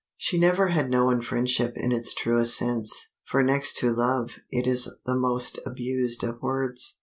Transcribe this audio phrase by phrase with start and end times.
[0.17, 4.89] She never had known friendship in its truest sense, for next to love it is
[5.05, 6.99] the most abused of words.